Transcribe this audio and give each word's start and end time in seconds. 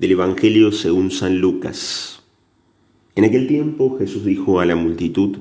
Del 0.00 0.12
Evangelio 0.12 0.72
según 0.72 1.10
San 1.10 1.40
Lucas. 1.40 2.22
En 3.16 3.26
aquel 3.26 3.46
tiempo 3.46 3.98
Jesús 3.98 4.24
dijo 4.24 4.58
a 4.58 4.64
la 4.64 4.74
multitud, 4.74 5.36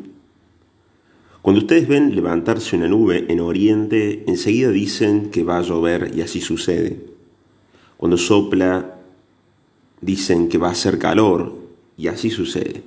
Cuando 1.42 1.62
ustedes 1.62 1.88
ven 1.88 2.14
levantarse 2.14 2.76
una 2.76 2.90
nube 2.90 3.26
en 3.30 3.40
oriente, 3.40 4.26
enseguida 4.28 4.70
dicen 4.70 5.30
que 5.30 5.46
va 5.46 5.60
a 5.60 5.62
llover 5.62 6.12
y 6.14 6.20
así 6.20 6.42
sucede. 6.42 7.00
Cuando 7.96 8.18
sopla, 8.18 9.00
dicen 10.02 10.50
que 10.50 10.58
va 10.58 10.68
a 10.68 10.72
hacer 10.72 11.00
calor 11.00 11.56
y 11.96 12.08
así 12.08 12.30
sucede. 12.30 12.84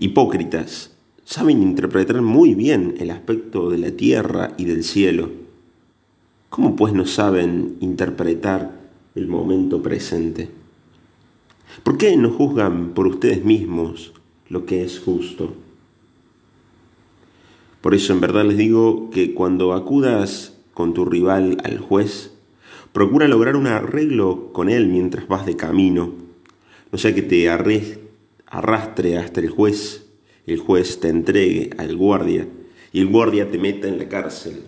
Hipócritas, 0.00 0.90
saben 1.22 1.62
interpretar 1.62 2.20
muy 2.20 2.56
bien 2.56 2.96
el 2.98 3.12
aspecto 3.12 3.70
de 3.70 3.78
la 3.78 3.92
tierra 3.92 4.54
y 4.56 4.64
del 4.64 4.82
cielo. 4.82 5.30
¿Cómo 6.48 6.74
pues 6.74 6.94
no 6.94 7.06
saben 7.06 7.76
interpretar 7.78 8.87
el 9.18 9.26
momento 9.26 9.82
presente. 9.82 10.48
¿Por 11.82 11.98
qué 11.98 12.16
no 12.16 12.30
juzgan 12.30 12.94
por 12.94 13.06
ustedes 13.06 13.44
mismos 13.44 14.12
lo 14.48 14.64
que 14.64 14.82
es 14.82 15.00
justo? 15.00 15.54
Por 17.80 17.94
eso 17.94 18.12
en 18.12 18.20
verdad 18.20 18.44
les 18.44 18.56
digo 18.56 19.10
que 19.10 19.34
cuando 19.34 19.72
acudas 19.72 20.56
con 20.72 20.94
tu 20.94 21.04
rival 21.04 21.58
al 21.64 21.78
juez, 21.78 22.32
procura 22.92 23.28
lograr 23.28 23.56
un 23.56 23.66
arreglo 23.66 24.52
con 24.52 24.68
él 24.68 24.88
mientras 24.88 25.28
vas 25.28 25.46
de 25.46 25.56
camino, 25.56 26.12
no 26.90 26.98
sea 26.98 27.14
que 27.14 27.22
te 27.22 27.48
arrastre 27.50 29.18
hasta 29.18 29.40
el 29.40 29.50
juez, 29.50 30.06
el 30.46 30.58
juez 30.58 31.00
te 31.00 31.08
entregue 31.08 31.70
al 31.76 31.96
guardia 31.96 32.48
y 32.92 33.00
el 33.00 33.08
guardia 33.08 33.50
te 33.50 33.58
meta 33.58 33.88
en 33.88 33.98
la 33.98 34.08
cárcel. 34.08 34.62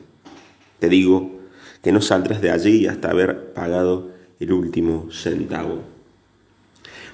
Te 0.79 0.89
digo 0.89 1.41
que 1.83 1.93
no 1.93 2.01
saldrás 2.01 2.43
de 2.43 2.51
allí 2.51 2.87
hasta 2.87 3.11
haber 3.11 3.53
pagado 3.55 4.11
el 4.41 4.53
último 4.53 5.09
centavo. 5.13 5.83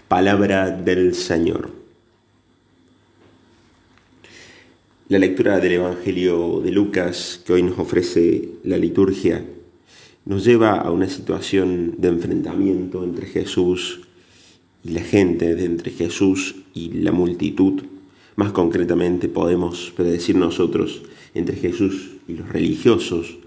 Palabra 0.06 0.70
del 0.70 1.12
Señor. 1.14 1.70
La 5.08 5.18
lectura 5.18 5.58
del 5.58 5.72
Evangelio 5.72 6.60
de 6.60 6.70
Lucas 6.70 7.42
que 7.44 7.54
hoy 7.54 7.64
nos 7.64 7.78
ofrece 7.78 8.48
la 8.62 8.78
liturgia 8.78 9.44
nos 10.24 10.44
lleva 10.44 10.74
a 10.74 10.90
una 10.90 11.08
situación 11.08 11.94
de 11.98 12.08
enfrentamiento 12.08 13.02
entre 13.02 13.26
Jesús 13.26 14.02
y 14.84 14.90
la 14.90 15.02
gente, 15.02 15.56
de 15.56 15.64
entre 15.64 15.90
Jesús 15.90 16.56
y 16.74 16.90
la 16.90 17.10
multitud. 17.10 17.82
Más 18.36 18.52
concretamente 18.52 19.28
podemos 19.28 19.92
predecir 19.96 20.36
nosotros 20.36 21.02
entre 21.34 21.56
Jesús 21.56 22.10
y 22.28 22.34
los 22.34 22.48
religiosos, 22.48 23.38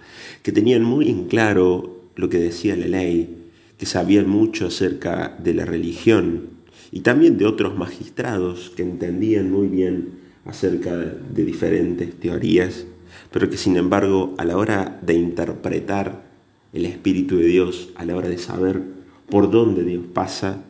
que 0.43 0.51
tenían 0.51 0.83
muy 0.83 1.09
en 1.09 1.25
claro 1.25 1.97
lo 2.15 2.29
que 2.29 2.39
decía 2.39 2.75
la 2.75 2.87
ley, 2.87 3.38
que 3.79 3.85
sabían 3.85 4.29
mucho 4.29 4.67
acerca 4.67 5.35
de 5.41 5.53
la 5.53 5.65
religión 5.65 6.49
y 6.91 6.99
también 6.99 7.37
de 7.37 7.45
otros 7.45 7.75
magistrados 7.75 8.71
que 8.75 8.83
entendían 8.83 9.49
muy 9.49 9.67
bien 9.67 10.19
acerca 10.45 10.95
de 10.95 11.45
diferentes 11.45 12.13
teorías, 12.19 12.85
pero 13.31 13.49
que 13.49 13.57
sin 13.57 13.77
embargo 13.77 14.35
a 14.37 14.43
la 14.43 14.57
hora 14.57 14.99
de 15.01 15.13
interpretar 15.13 16.29
el 16.73 16.85
Espíritu 16.85 17.37
de 17.37 17.45
Dios, 17.45 17.89
a 17.95 18.05
la 18.05 18.15
hora 18.15 18.27
de 18.27 18.37
saber 18.37 18.81
por 19.29 19.49
dónde 19.49 19.83
Dios 19.83 20.03
pasa, 20.13 20.61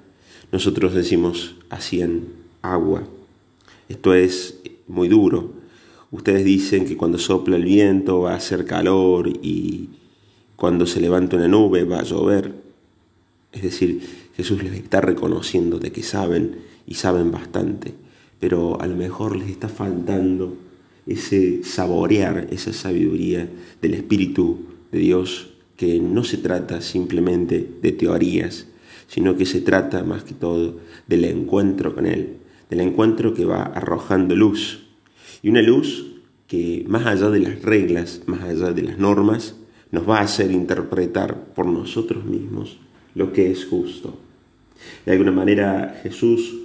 nosotros 0.51 0.93
decimos 0.93 1.55
hacían 1.69 2.25
agua. 2.61 3.03
Esto 3.87 4.13
es 4.13 4.59
muy 4.87 5.07
duro. 5.07 5.53
Ustedes 6.11 6.45
dicen 6.45 6.85
que 6.85 6.95
cuando 6.95 7.17
sopla 7.17 7.55
el 7.55 7.63
viento 7.63 8.21
va 8.21 8.33
a 8.33 8.37
hacer 8.37 8.65
calor 8.65 9.27
y 9.27 9.89
cuando 10.55 10.85
se 10.85 11.01
levanta 11.01 11.37
una 11.37 11.47
nube 11.47 11.85
va 11.85 11.99
a 11.99 12.03
llover. 12.03 12.68
Es 13.51 13.63
decir, 13.63 14.01
Jesús 14.35 14.63
les 14.63 14.73
está 14.73 15.01
reconociendo 15.01 15.79
de 15.79 15.91
que 15.91 16.03
saben 16.03 16.57
y 16.85 16.95
saben 16.95 17.31
bastante, 17.31 17.93
pero 18.39 18.79
a 18.79 18.87
lo 18.87 18.95
mejor 18.95 19.35
les 19.35 19.49
está 19.49 19.69
faltando 19.69 20.55
ese 21.07 21.63
saborear, 21.63 22.47
esa 22.51 22.71
sabiduría 22.73 23.49
del 23.81 23.95
Espíritu 23.95 24.65
de 24.91 24.99
Dios, 24.99 25.49
que 25.75 25.99
no 25.99 26.23
se 26.23 26.37
trata 26.37 26.81
simplemente 26.81 27.67
de 27.81 27.91
teorías, 27.91 28.67
sino 29.07 29.35
que 29.35 29.45
se 29.45 29.61
trata 29.61 30.03
más 30.03 30.23
que 30.23 30.35
todo 30.35 30.79
del 31.07 31.25
encuentro 31.25 31.95
con 31.95 32.05
Él, 32.05 32.37
del 32.69 32.81
encuentro 32.81 33.33
que 33.33 33.45
va 33.45 33.63
arrojando 33.63 34.35
luz. 34.35 34.85
Y 35.41 35.49
una 35.49 35.61
luz 35.61 36.05
que 36.47 36.85
más 36.87 37.05
allá 37.07 37.29
de 37.29 37.39
las 37.39 37.61
reglas, 37.61 38.21
más 38.27 38.43
allá 38.43 38.71
de 38.71 38.83
las 38.83 38.99
normas, 38.99 39.55
nos 39.91 40.07
va 40.07 40.19
a 40.19 40.23
hacer 40.23 40.51
interpretar 40.51 41.53
por 41.55 41.65
nosotros 41.65 42.25
mismos 42.25 42.77
lo 43.19 43.33
que 43.33 43.51
es 43.51 43.65
justo. 43.65 44.17
De 45.05 45.11
alguna 45.11 45.31
manera 45.31 45.99
Jesús, 46.01 46.55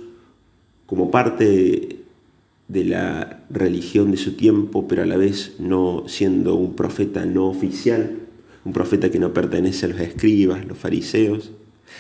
como 0.86 1.10
parte 1.10 1.98
de 2.68 2.84
la 2.84 3.44
religión 3.50 4.12
de 4.12 4.16
su 4.16 4.34
tiempo, 4.36 4.86
pero 4.86 5.02
a 5.02 5.06
la 5.06 5.16
vez 5.16 5.56
no 5.58 6.04
siendo 6.06 6.54
un 6.54 6.74
profeta 6.76 7.26
no 7.26 7.46
oficial, 7.48 8.20
un 8.64 8.72
profeta 8.72 9.10
que 9.10 9.18
no 9.18 9.34
pertenece 9.34 9.84
a 9.84 9.88
los 9.90 10.00
escribas, 10.00 10.64
los 10.64 10.78
fariseos, 10.78 11.50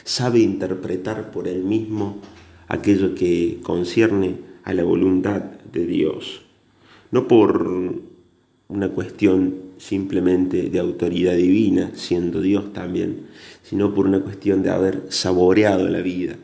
sabe 0.04 0.38
interpretar 0.38 1.32
por 1.32 1.48
él 1.48 1.64
mismo 1.64 2.20
aquello 2.68 3.14
que 3.14 3.58
concierne 3.62 4.36
a 4.62 4.72
la 4.72 4.84
voluntad 4.84 5.42
de 5.72 5.84
Dios. 5.84 6.42
No 7.10 7.26
por 7.26 8.00
una 8.68 8.88
cuestión 8.90 9.63
simplemente 9.78 10.70
de 10.70 10.78
autoridad 10.78 11.36
divina, 11.36 11.90
siendo 11.94 12.40
Dios 12.40 12.72
también, 12.72 13.26
sino 13.62 13.94
por 13.94 14.06
una 14.06 14.20
cuestión 14.20 14.62
de 14.62 14.70
haber 14.70 15.04
saboreado 15.08 15.88
la 15.88 16.00
vida, 16.00 16.36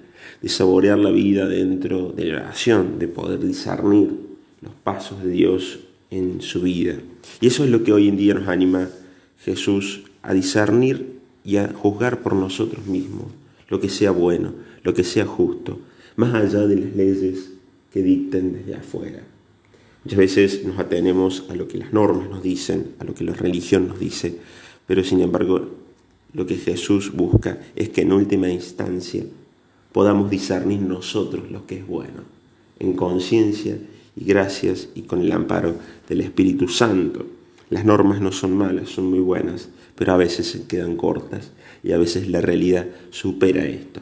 de 0.42 0.48
saborear 0.48 0.98
la 0.98 1.10
vida 1.10 1.46
dentro 1.46 2.12
de 2.12 2.26
la 2.26 2.38
oración, 2.38 2.98
de 2.98 3.08
poder 3.08 3.41
discernir 3.41 4.10
los 4.60 4.72
pasos 4.82 5.22
de 5.22 5.30
Dios 5.30 5.80
en 6.10 6.41
su 6.41 6.62
vida. 6.62 6.94
Y 7.41 7.46
eso 7.46 7.64
es 7.64 7.70
lo 7.70 7.84
que 7.84 7.92
hoy 7.92 8.08
en 8.08 8.16
día 8.16 8.34
nos 8.34 8.48
anima 8.48 8.88
Jesús 9.38 10.02
a 10.22 10.34
discernir 10.34 11.20
y 11.44 11.56
a 11.56 11.68
juzgar 11.72 12.22
por 12.22 12.34
nosotros 12.34 12.86
mismos 12.86 13.26
lo 13.68 13.80
que 13.80 13.88
sea 13.88 14.10
bueno, 14.10 14.52
lo 14.82 14.92
que 14.92 15.04
sea 15.04 15.24
justo, 15.24 15.78
más 16.16 16.34
allá 16.34 16.66
de 16.66 16.76
las 16.76 16.97
leyes 16.97 17.52
que 17.92 18.02
dicten 18.02 18.52
desde 18.52 18.74
afuera. 18.74 19.22
Muchas 20.04 20.18
veces 20.18 20.64
nos 20.64 20.78
atenemos 20.78 21.44
a 21.50 21.54
lo 21.54 21.68
que 21.68 21.76
las 21.76 21.92
normas 21.92 22.30
nos 22.30 22.42
dicen, 22.42 22.94
a 22.98 23.04
lo 23.04 23.14
que 23.14 23.24
la 23.24 23.34
religión 23.34 23.88
nos 23.88 24.00
dice, 24.00 24.38
pero 24.86 25.04
sin 25.04 25.20
embargo 25.20 25.68
lo 26.32 26.46
que 26.46 26.56
Jesús 26.56 27.12
busca 27.12 27.58
es 27.76 27.90
que 27.90 28.02
en 28.02 28.12
última 28.12 28.48
instancia 28.48 29.24
podamos 29.92 30.30
discernir 30.30 30.80
nosotros 30.80 31.50
lo 31.50 31.66
que 31.66 31.78
es 31.78 31.86
bueno, 31.86 32.22
en 32.78 32.94
conciencia 32.94 33.76
y 34.16 34.24
gracias 34.24 34.88
y 34.94 35.02
con 35.02 35.20
el 35.20 35.32
amparo 35.32 35.74
del 36.08 36.22
Espíritu 36.22 36.68
Santo. 36.68 37.26
Las 37.68 37.84
normas 37.84 38.20
no 38.20 38.32
son 38.32 38.56
malas, 38.56 38.88
son 38.88 39.06
muy 39.10 39.20
buenas, 39.20 39.68
pero 39.96 40.12
a 40.12 40.16
veces 40.16 40.46
se 40.46 40.66
quedan 40.66 40.96
cortas 40.96 41.52
y 41.82 41.92
a 41.92 41.98
veces 41.98 42.28
la 42.28 42.40
realidad 42.40 42.86
supera 43.10 43.66
esto. 43.66 44.00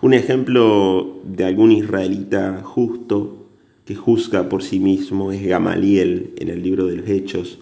Un 0.00 0.14
ejemplo 0.14 1.20
de 1.24 1.44
algún 1.44 1.72
israelita 1.72 2.62
justo 2.64 3.47
que 3.88 3.94
juzga 3.94 4.50
por 4.50 4.62
sí 4.62 4.80
mismo 4.80 5.32
es 5.32 5.42
Gamaliel 5.42 6.34
en 6.36 6.50
el 6.50 6.62
libro 6.62 6.84
de 6.84 6.96
los 6.96 7.08
Hechos, 7.08 7.58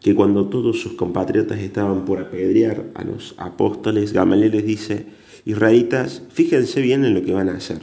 que 0.00 0.16
cuando 0.16 0.46
todos 0.46 0.80
sus 0.80 0.94
compatriotas 0.94 1.60
estaban 1.60 2.04
por 2.04 2.18
apedrear 2.18 2.90
a 2.96 3.04
los 3.04 3.36
apóstoles, 3.38 4.12
Gamaliel 4.12 4.50
les 4.50 4.66
dice, 4.66 5.06
israelitas, 5.44 6.24
fíjense 6.28 6.80
bien 6.80 7.04
en 7.04 7.14
lo 7.14 7.22
que 7.22 7.32
van 7.32 7.48
a 7.48 7.54
hacer, 7.54 7.82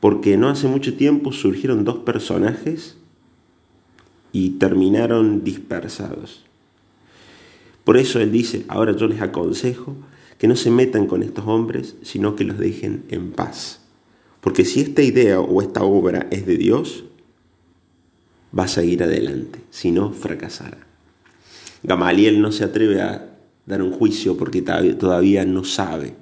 porque 0.00 0.38
no 0.38 0.48
hace 0.48 0.68
mucho 0.68 0.94
tiempo 0.94 1.32
surgieron 1.32 1.84
dos 1.84 1.98
personajes 1.98 2.96
y 4.32 4.52
terminaron 4.52 5.44
dispersados. 5.44 6.46
Por 7.84 7.98
eso 7.98 8.20
él 8.20 8.32
dice, 8.32 8.64
ahora 8.68 8.96
yo 8.96 9.06
les 9.06 9.20
aconsejo 9.20 9.94
que 10.38 10.48
no 10.48 10.56
se 10.56 10.70
metan 10.70 11.06
con 11.06 11.22
estos 11.22 11.46
hombres, 11.46 11.96
sino 12.00 12.36
que 12.36 12.44
los 12.44 12.56
dejen 12.56 13.04
en 13.10 13.32
paz. 13.32 13.83
Porque 14.44 14.66
si 14.66 14.80
esta 14.80 15.02
idea 15.02 15.40
o 15.40 15.62
esta 15.62 15.84
obra 15.84 16.26
es 16.30 16.44
de 16.44 16.58
Dios, 16.58 17.04
va 18.56 18.64
a 18.64 18.68
seguir 18.68 19.02
adelante, 19.02 19.60
si 19.70 19.90
no, 19.90 20.12
fracasará. 20.12 20.86
Gamaliel 21.82 22.42
no 22.42 22.52
se 22.52 22.64
atreve 22.64 23.00
a 23.00 23.38
dar 23.64 23.80
un 23.80 23.90
juicio 23.90 24.36
porque 24.36 24.60
todavía 24.60 25.46
no 25.46 25.64
sabe, 25.64 26.12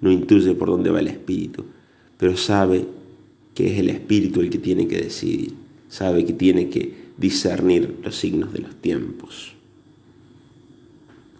no 0.00 0.10
intuye 0.10 0.56
por 0.56 0.68
dónde 0.68 0.90
va 0.90 0.98
el 0.98 1.06
Espíritu, 1.06 1.64
pero 2.18 2.36
sabe 2.36 2.86
que 3.54 3.72
es 3.72 3.78
el 3.78 3.90
Espíritu 3.90 4.40
el 4.40 4.50
que 4.50 4.58
tiene 4.58 4.88
que 4.88 5.00
decidir, 5.00 5.54
sabe 5.88 6.24
que 6.24 6.32
tiene 6.32 6.70
que 6.70 7.12
discernir 7.18 8.00
los 8.02 8.16
signos 8.16 8.52
de 8.52 8.62
los 8.62 8.74
tiempos. 8.74 9.52